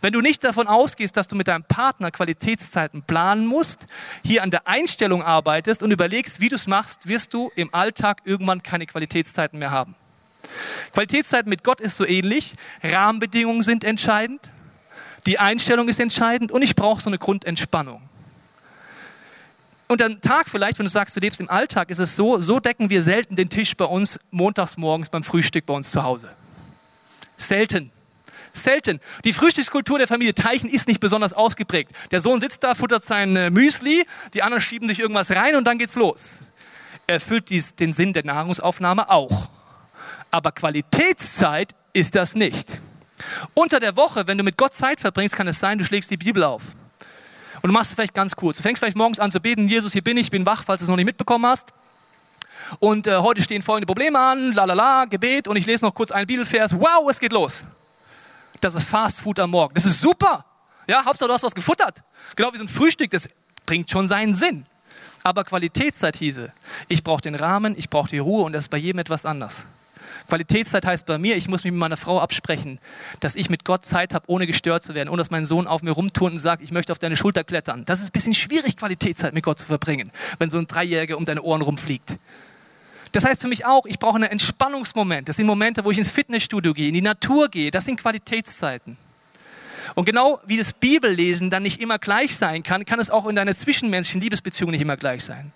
[0.00, 3.86] Wenn du nicht davon ausgehst, dass du mit deinem Partner Qualitätszeiten planen musst,
[4.24, 8.22] hier an der Einstellung arbeitest und überlegst, wie du es machst, wirst du im Alltag
[8.24, 9.94] irgendwann keine Qualitätszeiten mehr haben.
[10.92, 12.54] Qualitätszeiten mit Gott ist so ähnlich.
[12.82, 14.40] Rahmenbedingungen sind entscheidend.
[15.26, 18.02] Die Einstellung ist entscheidend und ich brauche so eine Grundentspannung.
[19.88, 22.60] Und am Tag vielleicht, wenn du sagst, du lebst im Alltag, ist es so, so
[22.60, 26.30] decken wir selten den Tisch bei uns montags morgens beim Frühstück bei uns zu Hause.
[27.36, 27.90] Selten.
[28.58, 29.00] Selten.
[29.24, 31.92] Die Frühstückskultur der Familie Teichen ist nicht besonders ausgeprägt.
[32.10, 35.64] Der Sohn sitzt da, futtert sein äh, Müsli, die anderen schieben sich irgendwas rein und
[35.64, 36.36] dann geht's los.
[37.06, 39.48] Er erfüllt dies, den Sinn der Nahrungsaufnahme auch.
[40.30, 42.80] Aber Qualitätszeit ist das nicht.
[43.54, 46.16] Unter der Woche, wenn du mit Gott Zeit verbringst, kann es sein, du schlägst die
[46.16, 46.62] Bibel auf.
[47.62, 48.58] Und du machst es vielleicht ganz kurz.
[48.58, 50.84] Du fängst vielleicht morgens an zu beten, Jesus, hier bin ich, bin wach, falls du
[50.84, 51.72] es noch nicht mitbekommen hast.
[52.78, 55.94] Und äh, heute stehen folgende Probleme an, la la la, Gebet und ich lese noch
[55.94, 56.74] kurz einen Bibelvers.
[56.74, 57.64] Wow, es geht los.
[58.60, 59.74] Das ist Fast Food am Morgen.
[59.74, 60.44] Das ist super.
[60.88, 62.02] Ja, Hauptsache du hast was gefuttert.
[62.34, 63.28] Genau wie so ein Frühstück, das
[63.66, 64.66] bringt schon seinen Sinn.
[65.22, 66.52] Aber Qualitätszeit hieße,
[66.88, 69.66] ich brauche den Rahmen, ich brauche die Ruhe und das ist bei jedem etwas anders.
[70.28, 72.78] Qualitätszeit heißt bei mir, ich muss mich mit meiner Frau absprechen,
[73.20, 75.82] dass ich mit Gott Zeit habe, ohne gestört zu werden, ohne dass mein Sohn auf
[75.82, 77.84] mir rumturnt und sagt, ich möchte auf deine Schulter klettern.
[77.84, 81.24] Das ist ein bisschen schwierig, Qualitätszeit mit Gott zu verbringen, wenn so ein Dreijähriger um
[81.24, 82.16] deine Ohren rumfliegt.
[83.12, 85.28] Das heißt für mich auch, ich brauche einen Entspannungsmoment.
[85.28, 87.70] Das sind Momente, wo ich ins Fitnessstudio gehe, in die Natur gehe.
[87.70, 88.96] Das sind Qualitätszeiten.
[89.94, 93.36] Und genau wie das Bibellesen dann nicht immer gleich sein kann, kann es auch in
[93.36, 95.52] deiner zwischenmenschlichen Liebesbeziehung nicht immer gleich sein.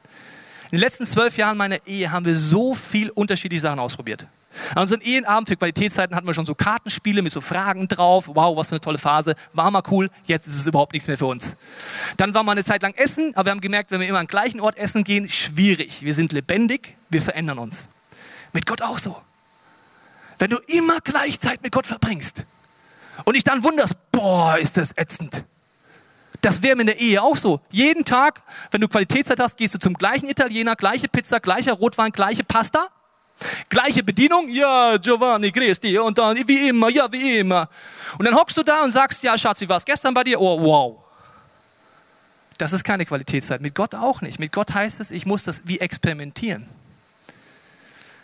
[0.70, 4.26] In den letzten zwölf Jahren meiner Ehe haben wir so viel unterschiedliche Sachen ausprobiert.
[4.74, 8.28] An unseren Ehenabend für Qualitätszeiten hatten wir schon so Kartenspiele mit so Fragen drauf.
[8.32, 9.34] Wow, was für eine tolle Phase.
[9.52, 10.10] War mal cool.
[10.24, 11.56] Jetzt ist es überhaupt nichts mehr für uns.
[12.16, 14.26] Dann waren wir eine Zeit lang essen, aber wir haben gemerkt, wenn wir immer an
[14.26, 16.02] gleichen Ort essen gehen, schwierig.
[16.02, 17.88] Wir sind lebendig, wir verändern uns.
[18.52, 19.16] Mit Gott auch so.
[20.38, 22.44] Wenn du immer gleich Zeit mit Gott verbringst
[23.24, 25.44] und dich dann wunderst, boah, ist das ätzend.
[26.40, 27.60] Das wäre in der Ehe auch so.
[27.70, 32.10] Jeden Tag, wenn du Qualitätszeit hast, gehst du zum gleichen Italiener, gleiche Pizza, gleicher Rotwein,
[32.10, 32.88] gleiche Pasta.
[33.68, 35.98] Gleiche Bedienung, ja, Giovanni, grüß dich.
[35.98, 37.68] Und dann, wie immer, ja, wie immer.
[38.18, 40.40] Und dann hockst du da und sagst, ja, Schatz, wie war es gestern bei dir?
[40.40, 40.98] Oh, wow.
[42.58, 43.60] Das ist keine Qualitätszeit.
[43.60, 44.38] Mit Gott auch nicht.
[44.38, 46.66] Mit Gott heißt es, ich muss das wie experimentieren.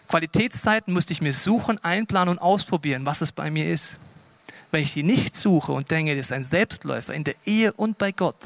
[0.08, 3.96] Qualitätszeiten müsste ich mir suchen, einplanen und ausprobieren, was es bei mir ist.
[4.70, 7.98] Wenn ich die nicht suche und denke, das ist ein Selbstläufer in der Ehe und
[7.98, 8.38] bei Gott,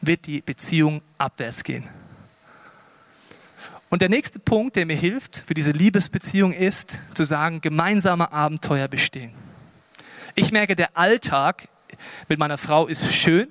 [0.00, 1.88] wird die Beziehung abwärts gehen.
[3.88, 8.88] Und der nächste Punkt, der mir hilft für diese Liebesbeziehung, ist zu sagen, gemeinsame Abenteuer
[8.88, 9.32] bestehen.
[10.34, 11.68] Ich merke, der Alltag
[12.28, 13.48] mit meiner Frau ist schön,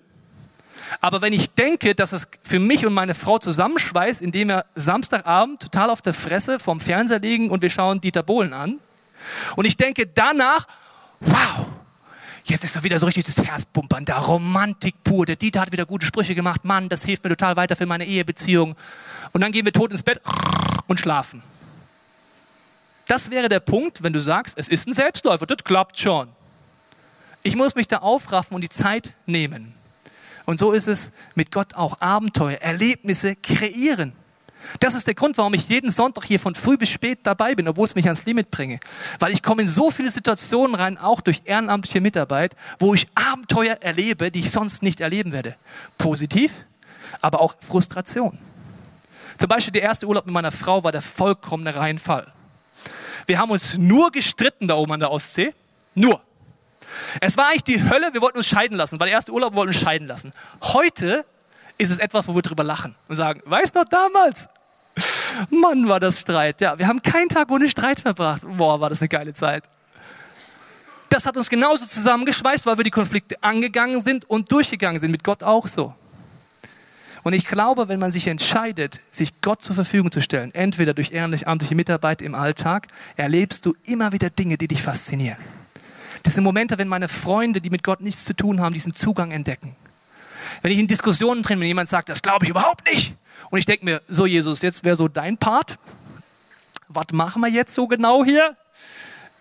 [1.01, 5.61] aber wenn ich denke, dass es für mich und meine Frau zusammenschweißt, indem wir Samstagabend
[5.61, 8.79] total auf der Fresse vorm Fernseher liegen und wir schauen Dieter Bohlen an,
[9.55, 10.67] und ich denke danach,
[11.21, 11.67] wow,
[12.47, 15.25] Jetzt ist doch wieder so richtig das Herzpumpern, da Romantik pur.
[15.25, 16.63] Der Dieter hat wieder gute Sprüche gemacht.
[16.63, 18.75] Mann, das hilft mir total weiter für meine Ehebeziehung.
[19.33, 20.21] Und dann gehen wir tot ins Bett
[20.85, 21.41] und schlafen.
[23.07, 26.27] Das wäre der Punkt, wenn du sagst, es ist ein Selbstläufer, das klappt schon.
[27.41, 29.73] Ich muss mich da aufraffen und die Zeit nehmen.
[30.45, 31.99] Und so ist es mit Gott auch.
[31.99, 34.13] Abenteuer, Erlebnisse kreieren.
[34.79, 37.67] Das ist der Grund, warum ich jeden Sonntag hier von früh bis spät dabei bin,
[37.67, 38.79] obwohl es mich ans Limit bringe.
[39.19, 43.77] Weil ich komme in so viele Situationen rein, auch durch ehrenamtliche Mitarbeit, wo ich Abenteuer
[43.81, 45.55] erlebe, die ich sonst nicht erleben werde.
[45.97, 46.65] Positiv,
[47.21, 48.37] aber auch Frustration.
[49.37, 52.31] Zum Beispiel der erste Urlaub mit meiner Frau war der vollkommene Reinfall.
[53.25, 55.53] Wir haben uns nur gestritten da oben an der Ostsee.
[55.93, 56.21] Nur.
[57.19, 58.99] Es war eigentlich die Hölle, wir wollten uns scheiden lassen.
[58.99, 60.33] War der erste Urlaub, wir wollten uns scheiden lassen.
[60.61, 61.25] Heute
[61.77, 64.47] ist es etwas, wo wir drüber lachen und sagen, weißt du noch damals?
[65.49, 66.61] Mann, war das Streit.
[66.61, 68.43] Ja, wir haben keinen Tag ohne Streit verbracht.
[68.57, 69.63] Boah, war das eine geile Zeit.
[71.09, 75.11] Das hat uns genauso zusammengeschweißt, weil wir die Konflikte angegangen sind und durchgegangen sind.
[75.11, 75.93] Mit Gott auch so.
[77.23, 81.11] Und ich glaube, wenn man sich entscheidet, sich Gott zur Verfügung zu stellen, entweder durch
[81.11, 85.37] ehrenlich-amtliche Mitarbeit im Alltag, erlebst du immer wieder Dinge, die dich faszinieren.
[86.21, 89.31] Das sind Momente, wenn meine Freunde, die mit Gott nichts zu tun haben, diesen Zugang
[89.31, 89.75] entdecken.
[90.61, 93.15] Wenn ich in Diskussionen drin bin, jemand sagt, das glaube ich überhaupt nicht.
[93.49, 95.77] Und ich denke mir, so Jesus, jetzt wäre so dein Part.
[96.87, 98.55] Was machen wir jetzt so genau hier?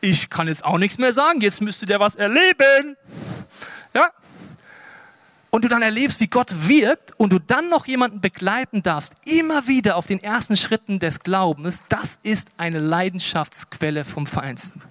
[0.00, 1.40] Ich kann jetzt auch nichts mehr sagen.
[1.40, 2.96] Jetzt müsste der was erleben.
[3.94, 4.10] Ja?
[5.50, 9.68] Und du dann erlebst, wie Gott wirkt und du dann noch jemanden begleiten darfst, immer
[9.68, 14.82] wieder auf den ersten Schritten des Glaubens, das ist eine Leidenschaftsquelle vom Feinsten.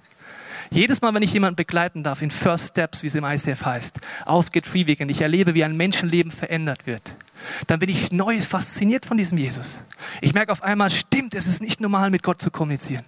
[0.69, 3.99] Jedes Mal, wenn ich jemanden begleiten darf in First Steps, wie es im ICF heißt,
[4.25, 7.15] auf Get Free Weekend, ich erlebe, wie ein Menschenleben verändert wird,
[7.67, 9.83] dann bin ich neu fasziniert von diesem Jesus.
[10.21, 13.03] Ich merke auf einmal, stimmt, es ist nicht normal, mit Gott zu kommunizieren.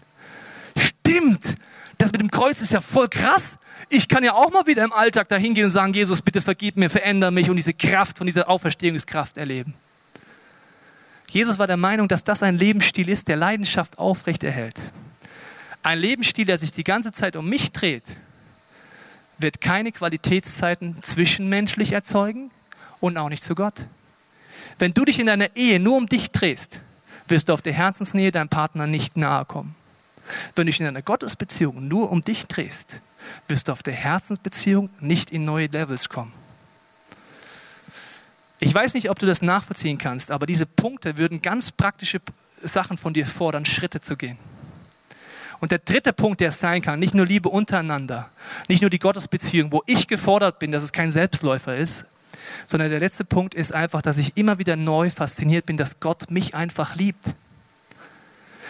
[0.77, 1.55] Stimmt,
[1.97, 3.57] das mit dem Kreuz ist ja voll krass.
[3.89, 6.75] Ich kann ja auch mal wieder im Alltag dahin gehen und sagen, Jesus, bitte vergib
[6.75, 9.73] mir, verändere mich und diese Kraft von dieser Auferstehungskraft erleben.
[11.29, 14.79] Jesus war der Meinung, dass das ein Lebensstil ist, der Leidenschaft aufrecht erhält.
[15.85, 18.17] Ein Lebensstil, der sich die ganze Zeit um mich dreht,
[19.37, 22.49] wird keine Qualitätszeiten zwischenmenschlich erzeugen
[23.01, 23.87] und auch nicht zu Gott.
[24.79, 26.81] Wenn du dich in deiner Ehe nur um dich drehst,
[27.27, 29.75] wirst du auf der Herzensnähe deinem Partner nicht nahe kommen.
[30.55, 33.03] Wenn du dich in einer Gottesbeziehung nur um dich drehst,
[33.47, 36.33] wirst du auf der Herzensbeziehung nicht in neue Levels kommen.
[38.59, 42.21] Ich weiß nicht, ob du das nachvollziehen kannst, aber diese Punkte würden ganz praktische
[42.63, 44.39] Sachen von dir fordern, Schritte zu gehen.
[45.59, 48.29] Und der dritte Punkt, der es sein kann, nicht nur Liebe untereinander,
[48.67, 52.05] nicht nur die Gottesbeziehung, wo ich gefordert bin, dass es kein Selbstläufer ist,
[52.67, 56.29] sondern der letzte Punkt ist einfach, dass ich immer wieder neu fasziniert bin, dass Gott
[56.29, 57.35] mich einfach liebt.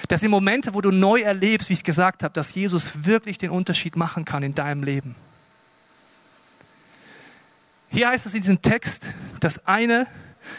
[0.07, 3.49] Das sind Momente, wo du neu erlebst, wie ich gesagt habe, dass Jesus wirklich den
[3.49, 5.15] Unterschied machen kann in deinem Leben.
[7.89, 9.07] Hier heißt es in diesem Text,
[9.39, 10.05] das eine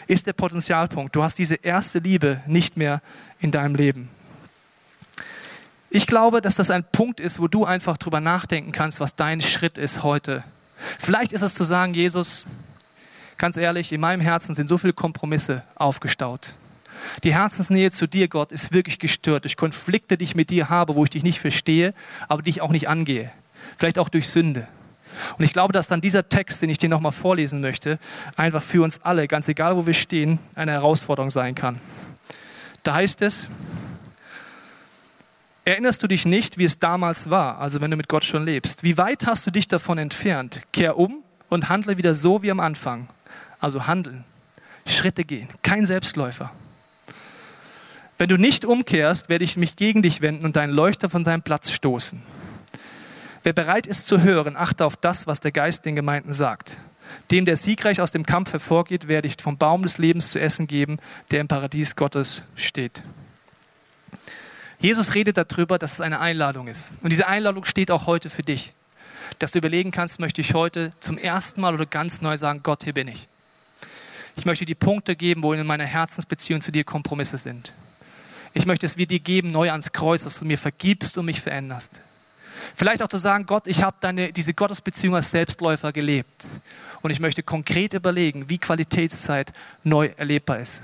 [0.07, 1.15] ist der Potenzialpunkt.
[1.15, 3.01] Du hast diese erste Liebe nicht mehr
[3.39, 4.09] in deinem Leben.
[5.89, 9.41] Ich glaube, dass das ein Punkt ist, wo du einfach drüber nachdenken kannst, was dein
[9.41, 10.43] Schritt ist heute.
[10.99, 12.45] Vielleicht ist es zu sagen, Jesus,
[13.37, 16.53] ganz ehrlich, in meinem Herzen sind so viele Kompromisse aufgestaut.
[17.23, 20.95] Die Herzensnähe zu dir, Gott, ist wirklich gestört durch Konflikte, die ich mit dir habe,
[20.95, 21.93] wo ich dich nicht verstehe,
[22.27, 23.31] aber die ich auch nicht angehe.
[23.77, 24.67] Vielleicht auch durch Sünde.
[25.37, 27.97] Und ich glaube, dass dann dieser Text, den ich dir nochmal vorlesen möchte,
[28.35, 31.79] einfach für uns alle, ganz egal wo wir stehen, eine Herausforderung sein kann.
[32.83, 33.47] Da heißt es,
[35.67, 38.85] Erinnerst du dich nicht, wie es damals war, also wenn du mit Gott schon lebst?
[38.85, 40.61] Wie weit hast du dich davon entfernt?
[40.71, 43.09] Kehr um und handle wieder so wie am Anfang.
[43.59, 44.23] Also handeln,
[44.85, 46.53] Schritte gehen, kein Selbstläufer.
[48.17, 51.41] Wenn du nicht umkehrst, werde ich mich gegen dich wenden und deinen Leuchter von seinem
[51.41, 52.21] Platz stoßen.
[53.43, 56.77] Wer bereit ist zu hören, achte auf das, was der Geist den Gemeinden sagt.
[57.29, 60.65] Dem, der siegreich aus dem Kampf hervorgeht, werde ich vom Baum des Lebens zu essen
[60.65, 60.99] geben,
[61.31, 63.03] der im Paradies Gottes steht.
[64.79, 66.91] Jesus redet darüber, dass es eine Einladung ist.
[67.01, 68.73] Und diese Einladung steht auch heute für dich.
[69.39, 72.83] Dass du überlegen kannst, möchte ich heute zum ersten Mal oder ganz neu sagen, Gott,
[72.83, 73.27] hier bin ich.
[74.35, 77.73] Ich möchte dir Punkte geben, wo in meiner Herzensbeziehung zu dir Kompromisse sind.
[78.53, 81.41] Ich möchte es wir dir geben, neu ans Kreuz, dass du mir vergibst und mich
[81.41, 82.01] veränderst.
[82.75, 86.45] Vielleicht auch zu sagen, Gott, ich habe diese Gottesbeziehung als Selbstläufer gelebt.
[87.01, 90.81] Und ich möchte konkret überlegen, wie Qualitätszeit neu erlebbar ist.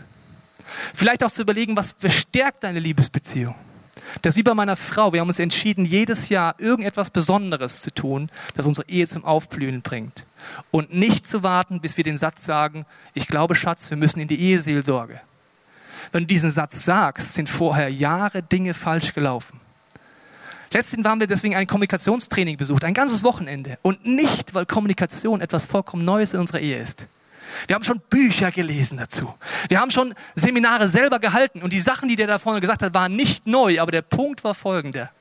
[0.94, 3.56] Vielleicht auch zu überlegen, was verstärkt deine Liebesbeziehung.
[4.22, 5.14] Das ist wie bei meiner Frau.
[5.14, 9.82] Wir haben uns entschieden, jedes Jahr irgendetwas Besonderes zu tun, das unsere Ehe zum Aufblühen
[9.82, 10.26] bringt.
[10.72, 14.28] Und nicht zu warten, bis wir den Satz sagen, ich glaube, Schatz, wir müssen in
[14.28, 15.22] die Eheseelsorge.
[16.12, 19.60] Wenn du diesen Satz sagst, sind vorher Jahre Dinge falsch gelaufen.
[20.72, 23.78] Letztendlich haben wir deswegen ein Kommunikationstraining besucht, ein ganzes Wochenende.
[23.84, 27.08] Und nicht, weil Kommunikation etwas vollkommen Neues in unserer Ehe ist.
[27.68, 29.34] Wir haben schon Bücher gelesen dazu.
[29.70, 31.62] Wir haben schon Seminare selber gehalten.
[31.62, 33.80] Und die Sachen, die der da vorne gesagt hat, waren nicht neu.
[33.80, 35.12] Aber der Punkt war folgender.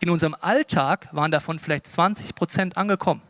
[0.00, 3.22] In unserem Alltag waren davon vielleicht 20 Prozent angekommen.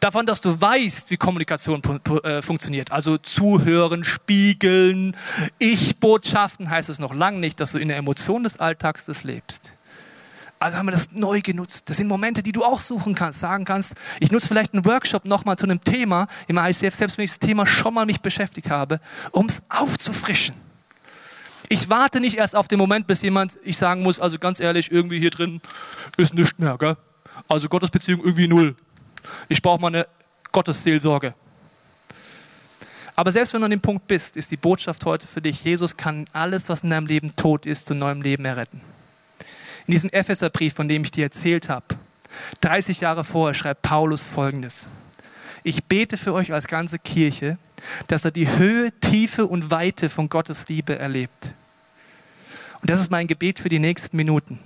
[0.00, 1.82] Davon, dass du weißt, wie Kommunikation
[2.24, 2.90] äh, funktioniert.
[2.90, 5.14] Also zuhören, spiegeln,
[5.58, 9.72] Ich-Botschaften heißt es noch lange nicht, dass du in der Emotion des Alltags das lebst.
[10.60, 11.88] Also haben wir das neu genutzt.
[11.88, 15.24] Das sind Momente, die du auch suchen kannst, sagen kannst, ich nutze vielleicht einen Workshop
[15.24, 18.68] nochmal zu einem Thema im ICF, selbst wenn ich das Thema schon mal mich beschäftigt
[18.68, 19.00] habe,
[19.32, 20.54] um es aufzufrischen.
[21.70, 24.92] Ich warte nicht erst auf den Moment, bis jemand, ich sagen muss, also ganz ehrlich,
[24.92, 25.62] irgendwie hier drin
[26.18, 26.98] ist nichts mehr, gell?
[27.48, 28.76] Also Gottesbeziehung irgendwie null.
[29.48, 30.06] Ich brauche mal eine
[30.52, 31.32] Gottesseelsorge.
[33.16, 35.96] Aber selbst wenn du an dem Punkt bist, ist die Botschaft heute für dich, Jesus
[35.96, 38.82] kann alles, was in deinem Leben tot ist, zu neuem Leben erretten.
[39.86, 41.86] In diesem Epheserbrief, von dem ich dir erzählt habe,
[42.60, 44.88] 30 Jahre vorher schreibt Paulus folgendes.
[45.62, 47.58] Ich bete für euch als ganze Kirche,
[48.08, 51.54] dass er die Höhe, Tiefe und Weite von Gottes Liebe erlebt.
[52.80, 54.58] Und das ist mein Gebet für die nächsten Minuten.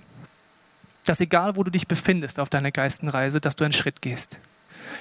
[1.05, 4.41] Dass egal, wo du dich befindest auf deiner Geistenreise, dass du einen Schritt gehst.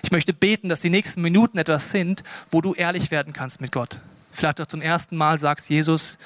[0.02, 3.72] Ich möchte beten, dass die nächsten Minuten etwas sind, wo du ehrlich werden kannst mit
[3.72, 4.00] Gott.
[4.32, 6.18] Vielleicht auch zum ersten Mal sagst, Jesus,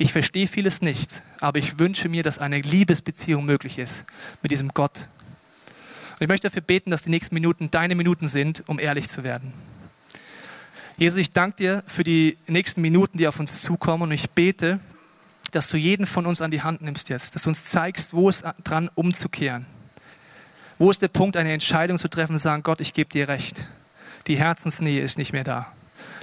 [0.00, 4.06] ich verstehe vieles nicht, aber ich wünsche mir, dass eine Liebesbeziehung möglich ist
[4.40, 5.10] mit diesem Gott.
[6.12, 9.24] Und ich möchte dafür beten, dass die nächsten Minuten deine Minuten sind, um ehrlich zu
[9.24, 9.52] werden.
[10.96, 14.80] Jesus, ich danke dir für die nächsten Minuten, die auf uns zukommen und ich bete,
[15.50, 18.30] dass du jeden von uns an die Hand nimmst jetzt, dass du uns zeigst, wo
[18.30, 19.66] es dran umzukehren.
[20.78, 23.66] Wo ist der Punkt, eine Entscheidung zu treffen und sagen, Gott, ich gebe dir recht.
[24.28, 25.70] Die Herzensnähe ist nicht mehr da.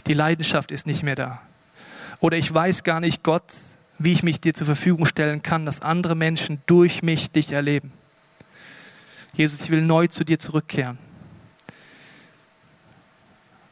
[0.08, 1.44] Die Leidenschaft ist nicht mehr da.
[2.19, 3.53] Oder ich weiß gar nicht, Gott,
[3.99, 7.91] wie ich mich dir zur Verfügung stellen kann, dass andere Menschen durch mich dich erleben.
[9.34, 10.97] Jesus, ich will neu zu dir zurückkehren.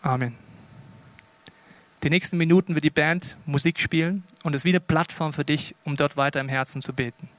[0.01, 0.35] Amen.
[2.03, 5.43] Die nächsten Minuten wird die Band Musik spielen und es ist wie eine Plattform für
[5.43, 7.29] dich, um dort weiter im Herzen zu beten.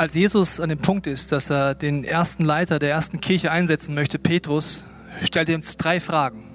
[0.00, 3.94] Als Jesus an dem Punkt ist, dass er den ersten Leiter der ersten Kirche einsetzen
[3.94, 4.82] möchte, Petrus,
[5.22, 6.48] stellt er ihm drei Fragen.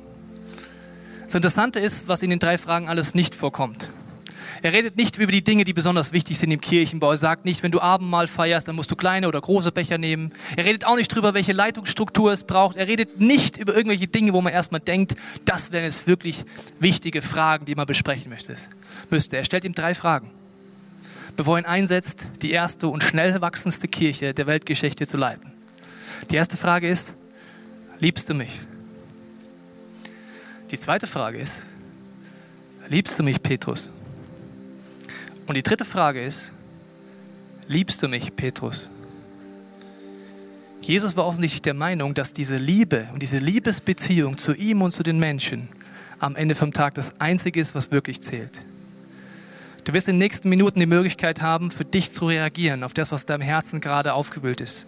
[1.26, 3.92] Das Interessante ist, was in den drei Fragen alles nicht vorkommt.
[4.64, 7.12] Er redet nicht über die Dinge, die besonders wichtig sind im Kirchenbau.
[7.12, 10.34] Er sagt nicht, wenn du Abendmahl feierst, dann musst du kleine oder große Becher nehmen.
[10.58, 12.78] Er redet auch nicht darüber, welche Leitungsstruktur es braucht.
[12.78, 16.46] Er redet nicht über irgendwelche Dinge, wo man erstmal denkt, das wären jetzt wirklich
[16.80, 18.56] wichtige Fragen, die man besprechen möchte.
[19.38, 20.32] Er stellt ihm drei Fragen
[21.36, 25.52] bevor er ihn einsetzt, die erste und schnell wachsendste Kirche der Weltgeschichte zu leiten.
[26.30, 27.14] Die erste Frage ist,
[28.00, 28.62] liebst du mich?
[30.72, 31.62] Die zweite Frage ist,
[32.90, 33.90] liebst du mich, Petrus?
[35.48, 36.52] Und die dritte Frage ist,
[37.68, 38.90] liebst du mich, Petrus?
[40.82, 45.04] Jesus war offensichtlich der Meinung, dass diese Liebe und diese Liebesbeziehung zu ihm und zu
[45.04, 45.68] den Menschen
[46.20, 48.65] am Ende vom Tag das Einzige ist, was wirklich zählt.
[49.86, 53.12] Du wirst in den nächsten Minuten die Möglichkeit haben, für dich zu reagieren auf das,
[53.12, 54.88] was in deinem Herzen gerade aufgewühlt ist.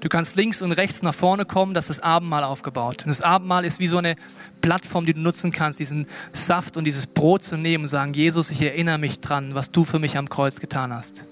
[0.00, 3.02] Du kannst links und rechts nach vorne kommen, das ist das Abendmahl aufgebaut.
[3.02, 4.16] Und das Abendmahl ist wie so eine
[4.62, 8.50] Plattform, die du nutzen kannst, diesen Saft und dieses Brot zu nehmen und sagen, Jesus,
[8.50, 11.24] ich erinnere mich dran, was du für mich am Kreuz getan hast.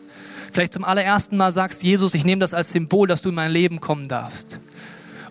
[0.53, 3.51] Vielleicht zum allerersten Mal sagst, Jesus, ich nehme das als Symbol, dass du in mein
[3.51, 4.61] Leben kommen darfst.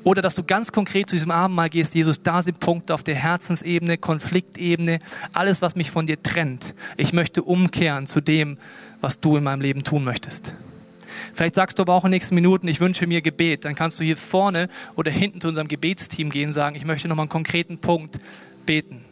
[0.05, 3.15] Oder dass du ganz konkret zu diesem Abendmahl gehst, Jesus, da sind Punkte auf der
[3.15, 4.99] Herzensebene, Konfliktebene,
[5.33, 6.75] alles, was mich von dir trennt.
[6.95, 8.59] Ich möchte umkehren zu dem,
[9.01, 10.55] was du in meinem Leben tun möchtest.
[11.33, 13.65] Vielleicht sagst du aber auch in den nächsten Minuten, ich wünsche mir Gebet.
[13.65, 17.07] Dann kannst du hier vorne oder hinten zu unserem Gebetsteam gehen und sagen, ich möchte
[17.07, 18.19] nochmal einen konkreten Punkt
[18.67, 19.03] beten.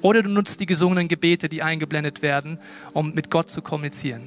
[0.00, 2.58] Oder du nutzt die gesungenen Gebete, die eingeblendet werden,
[2.94, 4.22] um mit Gott zu kommunizieren.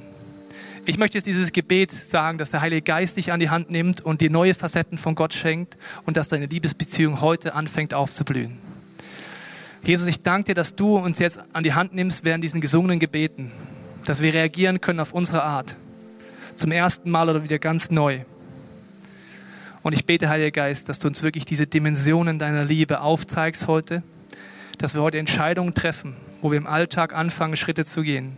[0.88, 4.02] Ich möchte jetzt dieses Gebet sagen, dass der Heilige Geist dich an die Hand nimmt
[4.02, 8.58] und dir neue Facetten von Gott schenkt und dass deine Liebesbeziehung heute anfängt aufzublühen.
[9.82, 13.00] Jesus, ich danke dir, dass du uns jetzt an die Hand nimmst während diesen gesungenen
[13.00, 13.50] Gebeten,
[14.04, 15.74] dass wir reagieren können auf unsere Art.
[16.54, 18.20] Zum ersten Mal oder wieder ganz neu.
[19.82, 24.04] Und ich bete, Heiliger Geist, dass du uns wirklich diese Dimensionen deiner Liebe aufzeigst heute,
[24.78, 28.36] dass wir heute Entscheidungen treffen, wo wir im Alltag anfangen, Schritte zu gehen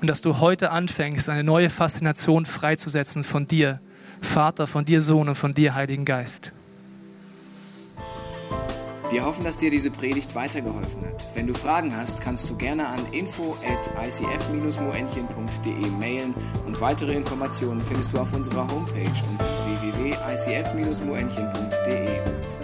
[0.00, 3.80] und dass du heute anfängst, eine neue Faszination freizusetzen von dir,
[4.20, 6.52] Vater, von dir Sohn und von dir Heiligen Geist.
[9.10, 11.28] Wir hoffen, dass dir diese Predigt weitergeholfen hat.
[11.34, 16.34] Wenn du Fragen hast, kannst du gerne an info at icf-moenchen.de mailen
[16.66, 19.46] und weitere Informationen findest du auf unserer Homepage unter
[19.80, 22.55] www.icf-moenchen.de.